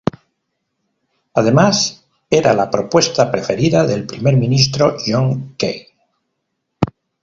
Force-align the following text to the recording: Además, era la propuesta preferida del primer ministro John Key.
Además, 1.35 2.03
era 2.31 2.55
la 2.55 2.71
propuesta 2.71 3.29
preferida 3.29 3.85
del 3.85 4.07
primer 4.07 4.35
ministro 4.35 4.95
John 5.05 5.53
Key. 5.55 5.85